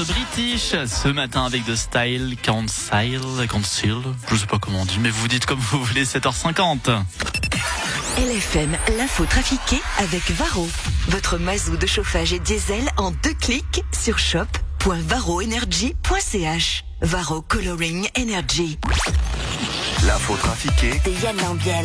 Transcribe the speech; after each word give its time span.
british 0.00 0.74
ce 0.86 1.08
matin 1.08 1.44
avec 1.44 1.66
The 1.66 1.76
Style 1.76 2.36
Council, 2.42 3.20
Council, 3.48 3.98
je 4.30 4.36
sais 4.36 4.46
pas 4.46 4.58
comment 4.58 4.80
on 4.80 4.86
dit, 4.86 4.98
mais 4.98 5.10
vous 5.10 5.28
dites 5.28 5.44
comme 5.44 5.58
vous 5.58 5.84
voulez, 5.84 6.04
7h50. 6.04 7.02
LFM, 8.18 8.78
l'info 8.96 9.26
trafiquée 9.26 9.82
avec 9.98 10.30
Varro. 10.30 10.66
Votre 11.08 11.36
mazou 11.38 11.76
de 11.76 11.86
chauffage 11.86 12.32
et 12.32 12.38
diesel 12.38 12.88
en 12.96 13.10
deux 13.10 13.34
clics 13.34 13.84
sur 13.92 14.18
shop.varroenergy.ch. 14.18 16.84
Varro 17.02 17.42
Coloring 17.42 18.08
Energy. 18.18 18.78
L'info 20.06 20.36
trafiquée 20.36 21.02
De 21.04 21.10
Yann 21.22 21.36
Lambiel. 21.36 21.84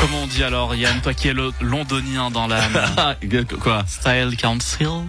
Comment 0.00 0.22
on 0.22 0.26
dit 0.26 0.44
alors 0.44 0.74
Yann, 0.74 1.00
toi 1.00 1.12
qui 1.12 1.28
es 1.28 1.32
le 1.32 1.50
londonien 1.60 2.30
dans 2.30 2.46
l'âme 2.46 2.78
quoi? 3.60 3.84
Style 3.86 4.36
Council? 4.40 5.06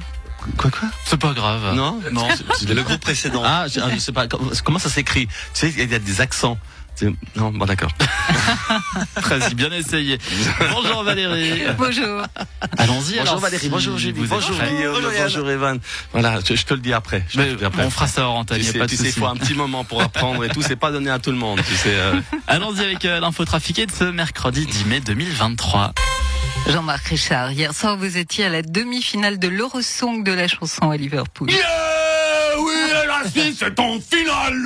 Quoi 0.58 0.72
quoi? 0.72 0.90
C'est 1.06 1.20
pas 1.20 1.34
grave. 1.34 1.76
Non? 1.76 2.00
Non. 2.12 2.28
C'est 2.58 2.70
le 2.74 2.82
groupe 2.82 3.02
précédent. 3.02 3.44
Ah, 3.46 3.68
je, 3.68 3.80
ah, 3.80 3.90
je 3.94 4.00
sais 4.00 4.12
pas. 4.12 4.28
Comment 4.64 4.80
ça 4.80 4.90
s'écrit? 4.90 5.28
Tu 5.28 5.34
sais, 5.54 5.74
il 5.78 5.92
y 5.92 5.96
a 5.96 6.00
des 6.00 6.22
accents. 6.22 6.58
C'est- 7.00 7.14
Non, 7.38 7.52
bon 7.52 7.66
d'accord. 7.66 7.92
Très 9.22 9.40
bien 9.54 9.72
essayé. 9.72 10.18
Bonjour 10.74 11.04
Valérie. 11.04 11.64
Bonjour. 11.78 12.24
Allons-y 12.78 13.14
alors. 13.20 13.36
Bonjour 13.36 13.40
Valérie, 13.40 13.70
bonjour 13.70 13.98
Julie, 13.98 14.26
bonjour 14.28 14.58
bonjour 15.22 15.50
Evan. 15.50 15.80
Voilà, 16.12 16.40
je, 16.46 16.56
je 16.56 16.66
te 16.66 16.74
le 16.74 16.82
dis 16.82 16.92
après. 16.92 17.24
Je 17.30 17.36
te 17.36 17.40
Mais 17.40 17.50
le 17.52 17.56
dis 17.56 17.64
après. 17.64 17.86
on 17.86 17.90
fera 17.90 18.08
ça 18.08 18.24
hors 18.24 18.36
antenne, 18.36 18.58
Tu 18.58 18.66
sais, 18.66 18.78
pas 18.78 18.86
de 18.86 18.90
tu 18.92 18.98
sais, 18.98 19.12
faut 19.12 19.28
un 19.28 19.38
petit 19.38 19.54
moment 19.54 19.86
pour 19.86 20.02
apprendre 20.02 20.44
et 20.44 20.50
tout. 20.50 20.62
C'est 20.62 20.76
pas 20.76 20.92
donné 20.92 21.10
à 21.10 21.20
tout 21.20 21.32
le 21.32 21.38
monde. 21.38 21.62
Tu 21.66 21.74
sais. 21.76 21.94
euh. 21.94 22.20
Allons-y 22.48 22.82
avec 22.82 23.06
euh, 23.06 23.22
l'info 23.22 23.46
trafiquée 23.46 23.86
de 23.86 23.92
ce 23.92 24.04
mercredi 24.04 24.66
10 24.66 24.86
mai 24.86 25.00
2023. 25.00 25.94
Jean-Marc 26.68 27.08
Richard, 27.08 27.52
hier 27.54 27.74
soir 27.74 27.96
vous 27.96 28.18
étiez 28.18 28.44
à 28.46 28.50
la 28.50 28.62
demi-finale 28.62 29.40
de 29.40 29.48
l'Eurosong 29.48 30.24
de 30.26 30.34
la 30.34 30.50
chanson 30.50 30.92
à 30.92 30.98
Liverpool. 30.98 31.50
Yeah 31.50 31.60
Oui, 32.60 32.74
la 33.08 33.30
Suisse 33.30 33.62
est 33.62 33.80
en 33.80 33.98
finale 34.02 34.58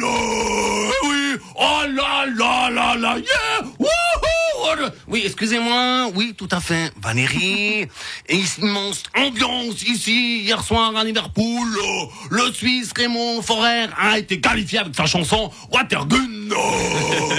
Oui 1.04 1.23
Oh 1.56 1.82
là 1.94 2.26
là 2.26 2.70
là 2.70 2.96
là 2.96 3.18
Yeah 3.18 3.68
Wouhou 3.80 4.90
Oui, 5.08 5.24
excusez-moi, 5.26 6.10
oui, 6.16 6.34
tout 6.38 6.48
à 6.52 6.60
fait. 6.60 6.92
Valérie, 7.02 7.88
et 8.30 8.42
immense 8.62 9.04
ambiance 9.16 9.84
ici 9.84 10.42
hier 10.42 10.64
soir 10.64 10.96
à 10.96 11.04
Liverpool. 11.04 11.68
Euh, 11.68 12.06
Le 12.30 12.52
Suisse 12.52 12.92
Raymond 12.96 13.42
Forer 13.42 13.88
a 13.98 14.18
été 14.18 14.40
qualifié 14.40 14.80
avec 14.80 14.96
sa 14.96 15.06
chanson 15.06 15.52
Watergun. 15.72 16.50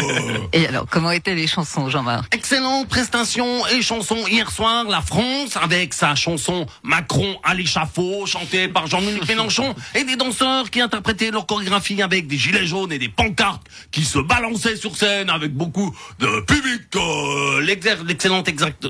Et 0.52 0.66
alors, 0.66 0.86
comment 0.90 1.10
étaient 1.10 1.34
les 1.34 1.46
chansons, 1.46 1.88
Jean-Marc? 1.88 2.34
Excellente 2.34 2.88
prestation 2.88 3.66
et 3.68 3.82
chanson 3.82 4.16
hier 4.28 4.50
soir, 4.50 4.84
la 4.84 5.00
France 5.00 5.56
avec 5.56 5.94
sa 5.94 6.14
chanson 6.14 6.66
Macron 6.82 7.36
à 7.42 7.54
l'échafaud, 7.54 8.26
chantée 8.26 8.68
par 8.68 8.86
Jean-Luc 8.86 9.26
Mélenchon, 9.28 9.74
et 9.94 10.04
des 10.04 10.16
danseurs 10.16 10.70
qui 10.70 10.80
interprétaient 10.80 11.30
leur 11.30 11.46
chorégraphie 11.46 12.02
avec 12.02 12.26
des 12.26 12.36
gilets 12.36 12.66
jaunes 12.66 12.92
et 12.92 12.98
des 12.98 13.08
pancartes 13.08 13.66
qui 13.90 14.04
se 14.04 14.18
balançait 14.18 14.76
sur 14.76 14.96
scène 14.96 15.30
avec 15.30 15.52
beaucoup 15.52 15.94
de 16.18 16.40
public. 16.42 16.82
euh, 16.96 17.60
l'excellente 18.04 18.48
exact. 18.48 18.86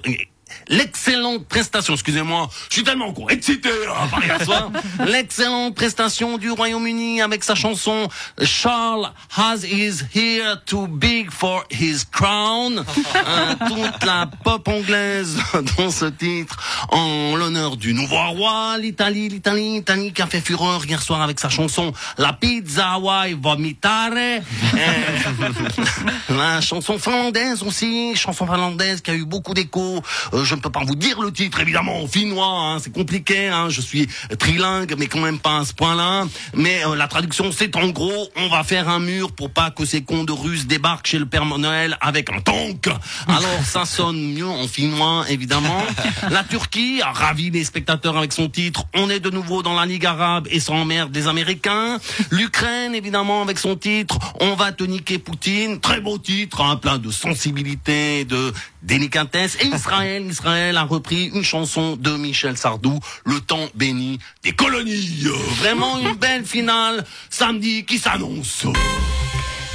L'excellente 0.69 1.47
prestation, 1.47 1.95
excusez-moi, 1.95 2.49
Je 2.69 2.75
suis 2.75 2.85
tellement 2.85 3.13
con, 3.13 3.29
excité 3.29 3.71
par 4.11 4.25
hier 4.25 4.43
soir. 4.43 4.71
L'excellente 5.07 5.75
prestation 5.75 6.39
du 6.39 6.51
Royaume-Uni 6.51 7.21
avec 7.21 7.45
sa 7.45 7.55
chanson 7.55 8.09
Charles 8.43 9.13
has 9.37 9.65
is 9.65 10.05
here 10.15 10.57
too 10.67 10.87
big 10.87 11.31
for 11.31 11.65
his 11.71 12.05
crown. 12.11 12.85
Euh, 13.27 13.55
toute 13.69 14.05
la 14.05 14.29
pop 14.45 14.67
anglaise 14.69 15.39
dans 15.79 15.91
ce 15.91 16.07
titre 16.07 16.59
en 16.91 17.37
l'honneur 17.37 17.77
du 17.77 17.95
nouveau 17.95 18.17
roi, 18.17 18.77
l'Italie, 18.79 19.29
l'Italie, 19.29 19.75
l'Italie 19.75 20.13
qui 20.13 20.21
a 20.21 20.27
fait 20.27 20.41
fureur 20.41 20.85
hier 20.85 21.01
soir 21.01 21.23
avec 21.23 21.41
sa 21.41 21.49
chanson 21.49 21.93
La 22.19 22.33
pizza 22.33 22.93
Hawaii 22.93 23.35
vomitare. 23.35 24.13
Euh, 24.13 24.41
la 26.29 26.61
chanson 26.61 26.99
finlandaise 26.99 27.63
aussi, 27.63 28.15
chanson 28.17 28.47
finlandaise 28.47 29.01
qui 29.01 29.11
a 29.11 29.15
eu 29.15 29.25
beaucoup 29.25 29.55
d'écho. 29.55 30.03
Euh, 30.33 30.45
je 30.55 30.59
ne 30.59 30.63
peux 30.63 30.71
pas 30.71 30.85
vous 30.85 30.95
dire 30.95 31.21
le 31.21 31.33
titre 31.33 31.59
évidemment 31.59 32.01
en 32.01 32.07
finnois, 32.07 32.47
hein, 32.47 32.79
c'est 32.79 32.93
compliqué. 32.93 33.49
Hein, 33.49 33.71
je 33.71 33.81
suis 33.81 34.09
trilingue, 34.39 34.95
mais 34.97 35.09
quand 35.09 35.19
même 35.19 35.41
pas 35.41 35.59
à 35.59 35.65
ce 35.65 35.75
point-là. 35.75 36.27
Mais 36.55 36.87
euh, 36.87 36.95
la 36.95 37.09
traduction, 37.09 37.51
c'est 37.51 37.75
en 37.75 37.89
gros, 37.89 38.29
on 38.37 38.49
va 38.49 38.63
faire 38.63 38.89
un 38.89 39.01
mur 39.01 39.33
pour 39.33 39.51
pas 39.51 39.73
que 39.73 39.85
ces 39.85 40.05
cons 40.05 40.23
de 40.23 40.31
Russes 40.31 40.67
débarquent 40.67 41.09
chez 41.09 41.19
le 41.19 41.27
Père 41.27 41.45
Noël 41.45 41.99
avec 42.01 42.31
un 42.31 42.41
tank. 42.41 42.89
Alors 43.27 43.65
ça 43.65 43.85
sonne 43.85 44.35
mieux 44.35 44.47
en 44.47 44.69
finnois, 44.69 45.25
évidemment. 45.29 45.83
La 46.31 46.45
Turquie 46.45 47.03
a 47.03 47.11
ravi 47.11 47.51
les 47.51 47.65
spectateurs 47.65 48.17
avec 48.17 48.33
son 48.33 48.49
titre. 48.49 48.85
On 48.95 49.11
est 49.11 49.21
de 49.21 49.31
nouveau 49.31 49.65
dans 49.65 49.75
la 49.75 49.87
Ligue 49.87 50.07
arabe 50.07 50.47
et 50.53 50.61
ça 50.61 50.73
emmerde 50.73 51.13
les 51.15 51.27
Américains. 51.27 51.99
L'Ukraine, 52.31 52.95
évidemment, 52.95 53.43
avec 53.43 53.59
son 53.59 53.75
titre. 53.75 54.21
On 54.41 54.55
va 54.55 54.71
te 54.71 54.85
niquer 54.85 55.19
Poutine. 55.19 55.81
Très 55.81 56.01
beau 56.01 56.19
titre, 56.19 56.61
hein, 56.61 56.77
plein 56.77 56.99
de 56.99 57.11
sensibilité, 57.11 58.25
de 58.25 58.53
délicatesse. 58.85 59.57
Et 59.61 59.67
Israël, 59.67 60.25
Israël 60.31 60.77
a 60.77 60.85
repris 60.85 61.31
une 61.35 61.43
chanson 61.43 61.97
de 61.97 62.11
Michel 62.17 62.57
Sardou, 62.57 63.01
Le 63.25 63.41
temps 63.41 63.69
béni 63.75 64.19
des 64.43 64.53
colonies. 64.53 65.27
Vraiment 65.59 65.99
une 65.99 66.15
belle 66.15 66.45
finale 66.45 67.05
samedi 67.31 67.85
qui 67.85 67.99
s'annonce. 67.99 68.67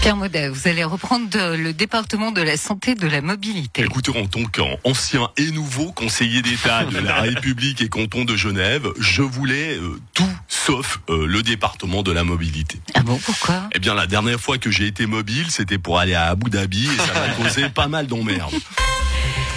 Pierre 0.02 0.16
Maudet, 0.16 0.48
vous 0.48 0.68
allez 0.70 0.86
reprendre 0.86 1.56
le 1.58 1.74
département 1.74 2.32
de 2.32 2.42
la 2.42 2.56
santé 2.56 2.92
et 2.92 2.96
de 2.96 3.08
la 3.08 3.22
mobilité. 3.22 3.84
Écoutez, 3.84 4.18
en 4.18 4.28
tant 4.28 4.46
qu'ancien 4.46 5.30
et 5.36 5.52
nouveau 5.52 5.92
conseiller 5.92 6.42
d'État 6.42 6.86
de 6.86 7.00
la 7.00 7.16
République 7.22 7.82
et 7.82 7.90
canton 7.90 8.24
de 8.24 8.36
Genève, 8.38 8.88
je 8.98 9.22
voulais 9.22 9.76
euh, 9.76 10.00
tout 10.14 10.30
sauf 10.48 11.02
euh, 11.10 11.28
le 11.28 11.44
département 11.44 12.02
de 12.02 12.14
la 12.14 12.24
mobilité. 12.24 12.80
Ah 12.94 13.02
bon, 13.02 13.18
pourquoi? 13.18 13.64
Eh 13.76 13.80
bien, 13.80 13.94
la 13.94 14.08
dernière 14.08 14.40
fois 14.40 14.58
que 14.58 14.72
j'ai 14.72 14.88
été 14.88 15.06
mobile, 15.06 15.48
c'était 15.52 15.78
pour 15.78 16.00
aller 16.00 16.14
à 16.14 16.28
Abu 16.28 16.50
Dhabi 16.50 16.86
et 16.86 16.98
ça 16.98 17.14
m'a 17.14 17.34
causé 17.44 17.70
pas 17.70 17.90
mal 17.90 18.08
d'emmerdes. 18.08 18.56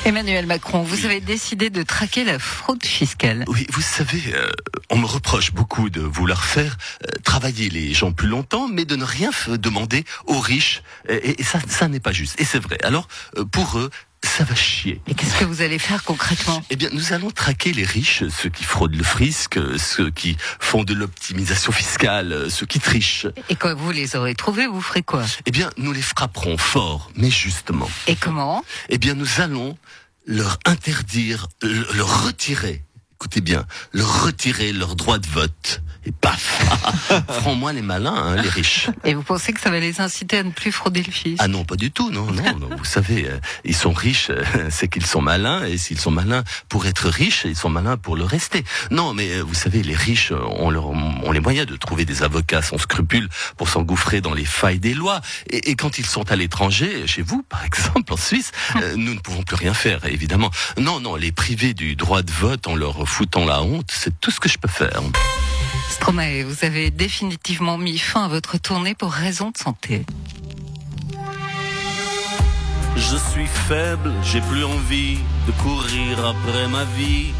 Emmanuel 0.04 0.46
Macron, 0.46 0.82
vous 0.82 1.04
avez 1.04 1.20
décidé 1.20 1.70
de 1.70 1.84
traquer 1.84 2.24
la 2.24 2.40
fraude 2.40 2.84
fiscale. 2.84 3.44
Oui, 3.46 3.68
vous 3.70 3.80
savez, 3.80 4.20
euh, 4.34 4.50
on 4.90 4.96
me 4.96 5.06
reproche 5.06 5.52
beaucoup 5.52 5.90
de 5.90 6.00
vouloir 6.00 6.42
faire 6.42 6.76
euh, 7.04 7.18
travailler 7.22 7.70
les 7.70 7.94
gens 7.94 8.10
plus 8.10 8.26
longtemps, 8.26 8.66
mais 8.66 8.84
de 8.84 8.96
ne 8.96 9.04
rien 9.04 9.30
demander 9.48 10.04
aux 10.26 10.40
riches. 10.40 10.82
Et, 11.08 11.40
et 11.40 11.44
ça, 11.44 11.60
ça 11.68 11.86
n'est 11.86 12.00
pas 12.00 12.10
juste. 12.10 12.40
Et 12.40 12.44
c'est 12.44 12.58
vrai. 12.58 12.78
Alors, 12.82 13.06
euh, 13.36 13.44
pour 13.44 13.78
eux, 13.78 13.90
ça 14.32 14.44
va 14.44 14.54
chier. 14.54 15.00
Et 15.08 15.14
qu'est-ce 15.14 15.38
que 15.38 15.44
vous 15.44 15.60
allez 15.62 15.78
faire 15.78 16.04
concrètement? 16.04 16.62
Eh 16.70 16.76
bien, 16.76 16.88
nous 16.92 17.12
allons 17.12 17.30
traquer 17.30 17.72
les 17.72 17.84
riches, 17.84 18.24
ceux 18.28 18.48
qui 18.48 18.64
fraudent 18.64 18.94
le 18.96 19.04
euh, 19.58 19.76
ceux 19.78 20.10
qui 20.10 20.36
font 20.58 20.84
de 20.84 20.94
l'optimisation 20.94 21.70
fiscale, 21.72 22.50
ceux 22.50 22.66
qui 22.66 22.80
trichent. 22.80 23.26
Et 23.50 23.56
quand 23.56 23.74
vous 23.74 23.90
les 23.90 24.16
aurez 24.16 24.34
trouvés, 24.34 24.66
vous 24.66 24.80
ferez 24.80 25.02
quoi? 25.02 25.24
Eh 25.46 25.50
bien, 25.50 25.70
nous 25.76 25.92
les 25.92 26.02
frapperons 26.02 26.56
fort, 26.56 27.10
mais 27.14 27.30
justement. 27.30 27.90
Et 28.06 28.16
comment? 28.16 28.64
Eh 28.88 28.98
bien, 28.98 29.14
nous 29.14 29.40
allons 29.40 29.76
leur 30.26 30.58
interdire, 30.66 31.48
le- 31.62 31.86
leur 31.94 32.24
retirer, 32.24 32.82
écoutez 33.22 33.40
bien, 33.40 33.64
leur 33.92 34.24
retirer 34.24 34.72
leur 34.72 34.96
droit 34.96 35.18
de 35.18 35.28
vote. 35.28 35.80
Et 36.04 36.10
paf 36.10 36.58
Ferons-moi 37.28 37.72
les 37.72 37.82
malins, 37.82 38.12
hein, 38.12 38.34
les 38.42 38.48
riches. 38.48 38.88
Et 39.04 39.14
vous 39.14 39.22
pensez 39.22 39.52
que 39.52 39.60
ça 39.60 39.70
va 39.70 39.78
les 39.78 40.00
inciter 40.00 40.38
à 40.38 40.42
ne 40.42 40.50
plus 40.50 40.72
frauder 40.72 41.04
le 41.04 41.12
fisc 41.12 41.36
Ah 41.38 41.46
non, 41.46 41.64
pas 41.64 41.76
du 41.76 41.92
tout, 41.92 42.10
non, 42.10 42.26
non, 42.26 42.58
non. 42.58 42.76
Vous 42.76 42.84
savez, 42.84 43.28
euh, 43.28 43.38
ils 43.64 43.76
sont 43.76 43.92
riches, 43.92 44.30
euh, 44.30 44.42
c'est 44.70 44.88
qu'ils 44.88 45.06
sont 45.06 45.20
malins, 45.20 45.64
et 45.64 45.78
s'ils 45.78 46.00
sont 46.00 46.10
malins 46.10 46.42
pour 46.68 46.86
être 46.86 47.08
riches, 47.08 47.44
ils 47.44 47.54
sont 47.54 47.68
malins 47.68 47.96
pour 47.96 48.16
le 48.16 48.24
rester. 48.24 48.64
Non, 48.90 49.14
mais 49.14 49.30
euh, 49.30 49.42
vous 49.42 49.54
savez, 49.54 49.84
les 49.84 49.94
riches 49.94 50.32
euh, 50.32 50.42
ont, 50.58 50.70
leur, 50.70 50.86
ont 50.86 51.30
les 51.30 51.38
moyens 51.38 51.68
de 51.68 51.76
trouver 51.76 52.04
des 52.04 52.24
avocats 52.24 52.62
sans 52.62 52.78
scrupules 52.78 53.28
pour 53.56 53.68
s'engouffrer 53.68 54.20
dans 54.20 54.34
les 54.34 54.44
failles 54.44 54.80
des 54.80 54.94
lois. 54.94 55.20
Et, 55.50 55.70
et 55.70 55.76
quand 55.76 55.98
ils 55.98 56.06
sont 56.06 56.32
à 56.32 56.34
l'étranger, 56.34 57.06
chez 57.06 57.22
vous, 57.22 57.44
par 57.44 57.64
exemple, 57.64 58.12
en 58.12 58.16
Suisse, 58.16 58.50
euh, 58.76 58.94
nous 58.96 59.14
ne 59.14 59.20
pouvons 59.20 59.42
plus 59.42 59.54
rien 59.54 59.74
faire, 59.74 60.04
évidemment. 60.06 60.50
Non, 60.78 60.98
non, 60.98 61.14
les 61.14 61.30
priver 61.30 61.74
du 61.74 61.94
droit 61.94 62.22
de 62.22 62.32
vote 62.32 62.66
en 62.66 62.74
leur 62.74 63.06
foutant 63.12 63.44
la 63.44 63.62
honte, 63.62 63.90
c'est 63.92 64.18
tout 64.20 64.30
ce 64.30 64.40
que 64.40 64.48
je 64.48 64.56
peux 64.56 64.68
faire. 64.68 65.02
Stromae, 65.90 66.44
vous 66.44 66.64
avez 66.64 66.90
définitivement 66.90 67.76
mis 67.76 67.98
fin 67.98 68.24
à 68.24 68.28
votre 68.28 68.58
tournée 68.58 68.94
pour 68.94 69.12
raison 69.12 69.50
de 69.50 69.58
santé. 69.58 70.06
Je 72.96 73.16
suis 73.30 73.46
faible, 73.68 74.10
j'ai 74.24 74.40
plus 74.40 74.64
envie 74.64 75.18
de 75.46 75.52
courir 75.62 76.24
après 76.26 76.68
ma 76.68 76.84
vie. 76.96 77.34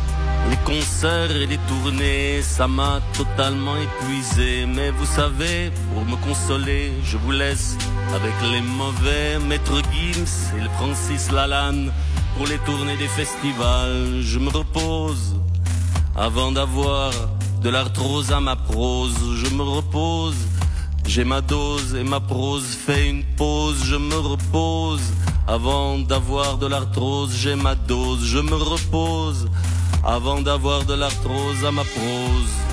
Les 0.50 0.56
concerts 0.58 1.34
et 1.34 1.46
les 1.46 1.58
tournées, 1.69 2.42
ça 2.42 2.69
m'a 2.69 3.00
totalement 3.14 3.76
épuisé. 3.76 4.66
Mais 4.66 4.90
vous 4.90 5.06
savez, 5.06 5.72
pour 5.94 6.04
me 6.04 6.16
consoler, 6.16 6.92
je 7.02 7.16
vous 7.16 7.32
laisse 7.32 7.78
avec 8.14 8.34
les 8.52 8.60
mauvais 8.60 9.38
Maître 9.38 9.80
Gims 9.90 10.58
et 10.58 10.62
le 10.62 10.69
Francis 10.76 11.30
Lalanne. 11.32 11.90
Pour 12.36 12.46
les 12.46 12.58
tournées 12.58 12.98
des 12.98 13.08
festivals, 13.08 14.20
je 14.20 14.38
me 14.38 14.50
repose 14.50 15.41
avant 16.16 16.52
d'avoir 16.52 17.12
de 17.62 17.70
l'arthrose 17.70 18.32
à 18.32 18.40
ma 18.40 18.56
prose. 18.56 19.14
Je 19.36 19.54
me 19.54 19.62
repose, 19.62 20.36
j'ai 21.06 21.24
ma 21.24 21.40
dose 21.40 21.94
et 21.94 22.04
ma 22.04 22.20
prose 22.20 22.64
fait 22.64 23.08
une 23.08 23.24
pause. 23.36 23.82
Je 23.84 23.96
me 23.96 24.16
repose 24.16 25.02
avant 25.46 25.98
d'avoir 25.98 26.58
de 26.58 26.66
l'arthrose. 26.66 27.34
J'ai 27.34 27.56
ma 27.56 27.74
dose, 27.74 28.24
je 28.24 28.38
me 28.38 28.54
repose 28.54 29.48
avant 30.04 30.40
d'avoir 30.40 30.84
de 30.84 30.94
l'arthrose 30.94 31.64
à 31.64 31.70
ma 31.70 31.84
prose. 31.84 32.71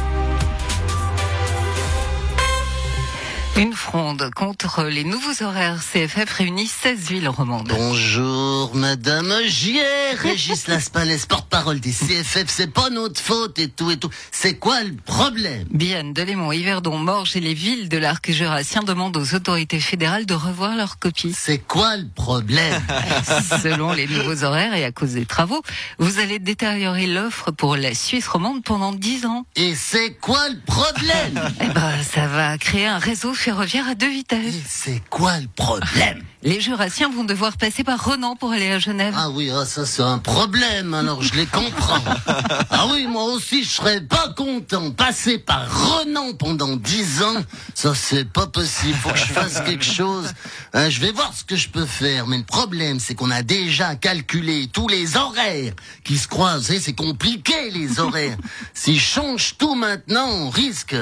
Une 3.58 3.74
fronde 3.74 4.30
contre 4.36 4.84
les 4.84 5.04
nouveaux 5.04 5.44
horaires 5.44 5.82
CFF 5.84 6.32
réunit 6.32 6.68
16 6.68 7.00
villes 7.10 7.28
romandes. 7.28 7.68
Bonjour, 7.68 8.74
madame 8.74 9.34
Gier, 9.46 9.82
Régis 10.18 10.68
Laspalès, 10.68 11.26
porte-parole 11.26 11.82
des 11.82 11.92
CFF, 11.92 12.46
c'est 12.48 12.72
pas 12.72 12.90
notre 12.90 13.20
faute 13.20 13.60
et 13.60 13.68
tout 13.68 13.92
et 13.92 13.98
tout. 13.98 14.10
C'est 14.32 14.54
quoi 14.54 14.82
le 14.84 14.94
problème? 14.96 15.66
Bienne, 15.72 16.14
Delémont, 16.14 16.54
Yverdon, 16.54 16.98
Morges 16.98 17.36
et 17.36 17.42
les 17.42 17.54
villes 17.54 17.90
de 17.90 17.98
l'arc 17.98 18.32
jurassien 18.32 18.82
demandent 18.82 19.18
aux 19.18 19.36
autorités 19.36 19.82
fédérales 19.82 20.26
de 20.26 20.36
revoir 20.36 20.78
leurs 20.78 20.98
copies. 20.98 21.36
C'est 21.38 21.58
quoi 21.58 21.98
le 21.98 22.08
problème? 22.08 22.82
Selon 23.62 23.92
les 23.92 24.08
nouveaux 24.08 24.46
horaires 24.46 24.74
et 24.74 24.86
à 24.86 24.94
cause 24.94 25.14
des 25.14 25.26
travaux, 25.26 25.62
vous 25.98 26.20
allez 26.20 26.40
détériorer 26.40 27.08
l'offre 27.08 27.52
pour 27.52 27.76
la 27.76 27.94
Suisse 27.94 28.28
romande 28.30 28.64
pendant 28.64 28.94
10 28.94 29.26
ans. 29.26 29.46
Et 29.58 29.76
c'est 29.76 30.14
quoi 30.14 30.48
le 30.48 30.60
problème? 30.66 31.52
Eh 31.60 31.68
ben, 31.68 32.02
ça 32.04 32.28
va 32.28 32.58
créer 32.58 32.88
un 32.88 33.00
réseau 33.00 33.34
ferroviaire 33.40 33.88
à 33.88 33.96
deux 33.96 34.10
vitesses. 34.10 34.56
C'est 34.68 35.02
quoi 35.10 35.40
le 35.40 35.48
problème 35.48 36.24
Les 36.44 36.62
jurassiens 36.62 37.10
vont 37.10 37.24
devoir 37.24 37.58
passer 37.58 37.84
par 37.84 38.04
Renan 38.04 38.36
pour 38.36 38.52
aller 38.52 38.72
à 38.72 38.80
Genève. 38.80 39.14
Ah 39.18 39.30
oui, 39.30 39.52
ah, 39.54 39.66
ça 39.66 39.86
c'est 39.86 40.02
un 40.02 40.20
problème, 40.20 40.94
alors 40.94 41.22
je 41.22 41.34
les 41.36 41.46
comprends. 41.46 42.04
ah 42.70 42.88
oui, 42.92 43.08
moi 43.08 43.26
aussi 43.26 43.64
je 43.64 43.70
serais 43.70 44.02
pas 44.02 44.30
content. 44.36 44.92
Passer 44.92 45.38
par 45.38 45.70
Renan 45.70 46.34
pendant 46.34 46.76
dix 46.78 47.22
ans, 47.24 47.44
ça 47.76 47.94
c'est 47.96 48.24
pas 48.24 48.48
possible. 48.48 48.98
Faut 49.02 49.10
que 49.10 49.18
je 49.18 49.26
fasse 49.26 49.62
quelque 49.62 49.84
chose. 49.84 50.34
Hein, 50.74 50.90
je 50.90 51.00
vais 51.02 51.12
voir 51.12 51.34
ce 51.34 51.44
que 51.44 51.58
je 51.58 51.68
peux 51.70 51.86
faire, 51.86 52.28
mais 52.28 52.38
le 52.38 52.46
problème 52.46 53.00
c'est 53.00 53.16
qu'on 53.16 53.32
a 53.32 53.42
déjà 53.42 53.96
calculé 53.96 54.68
tous 54.72 54.88
les 54.88 55.18
horaires 55.18 55.74
qui 56.04 56.18
se 56.18 56.28
croisent. 56.28 56.74
C'est 56.80 56.94
compliqué 56.94 57.70
les 57.72 58.00
horaires. 58.00 58.38
Si 58.74 58.96
je 58.96 59.06
change 59.06 59.56
tout 59.58 59.76
maintenant, 59.76 60.28
on 60.28 60.50
risque 60.50 60.96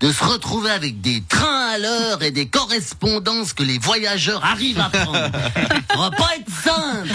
de 0.00 0.12
se 0.12 0.24
retrouver 0.24 0.70
avec 0.70 1.00
des 1.00 1.22
trains 1.26 1.73
et 2.22 2.30
des 2.30 2.46
correspondances 2.46 3.52
que 3.52 3.62
les 3.64 3.78
voyageurs 3.78 4.44
arrivent 4.44 4.78
à 4.78 4.90
prendre. 4.90 5.12
Ça 5.90 5.96
va 5.96 6.10
pas 6.10 6.30
être 6.36 6.50
simple. 6.62 7.08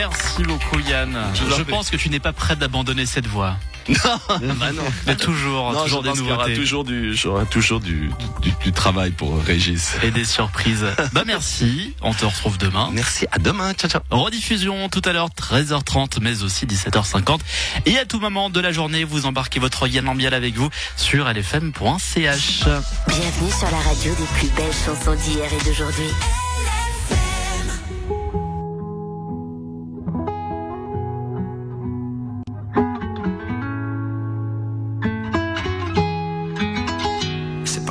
Merci 0.00 0.42
beaucoup 0.44 0.78
Yann. 0.78 1.14
Je 1.34 1.62
pense 1.62 1.90
que 1.90 1.96
tu 1.98 2.08
n'es 2.08 2.20
pas 2.20 2.32
prêt 2.32 2.56
d'abandonner 2.56 3.04
cette 3.04 3.26
voie. 3.26 3.56
bah 3.88 4.72
non. 4.72 4.82
Mais 5.06 5.14
toujours, 5.14 5.72
Non, 5.72 5.82
toujours 5.82 6.02
des 6.02 6.08
y 6.08 6.20
aura 6.22 6.30
nouveautés. 6.36 6.54
toujours 6.54 6.84
du, 6.84 7.14
j'aurai 7.14 7.44
toujours 7.44 7.80
du, 7.80 8.10
du, 8.40 8.52
du 8.62 8.72
travail 8.72 9.10
pour 9.10 9.38
Régis. 9.42 9.96
Et 10.02 10.10
des 10.10 10.24
surprises. 10.24 10.86
bah 11.12 11.24
merci, 11.26 11.94
on 12.00 12.14
te 12.14 12.24
retrouve 12.24 12.56
demain. 12.56 12.88
Merci, 12.94 13.26
à 13.30 13.38
demain, 13.38 13.74
ciao 13.74 13.90
ciao. 13.90 14.00
Rediffusion 14.10 14.88
tout 14.88 15.02
à 15.04 15.12
l'heure 15.12 15.28
13h30 15.28 16.18
mais 16.22 16.42
aussi 16.42 16.64
17h50 16.64 17.40
et 17.84 17.98
à 17.98 18.06
tout 18.06 18.20
moment 18.20 18.48
de 18.48 18.60
la 18.60 18.72
journée 18.72 19.04
vous 19.04 19.26
embarquez 19.26 19.60
votre 19.60 19.86
Yann 19.86 20.08
Ambiel 20.08 20.32
avec 20.32 20.54
vous 20.54 20.70
sur 20.96 21.28
lfm.ch. 21.28 22.60
Bienvenue 23.06 23.50
sur 23.50 23.70
la 23.70 23.78
radio 23.78 24.14
des 24.14 24.38
plus 24.38 24.48
belles 24.56 24.72
chansons 24.86 25.14
d'hier 25.14 25.44
et 25.52 25.64
d'aujourd'hui. 25.64 26.08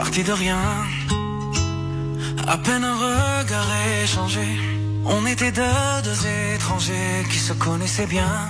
Parti 0.10 0.24
de 0.24 0.34
rien. 0.34 0.58
À 2.48 2.58
peine 2.58 2.84
un 2.84 2.96
regard 2.96 3.72
échangé. 4.04 4.48
On 5.06 5.24
était 5.28 5.52
deux, 5.52 6.02
deux 6.04 6.22
étrangers 6.56 7.26
qui 7.30 7.38
se 7.38 7.54
connaissaient 7.54 8.08
bien. 8.08 8.48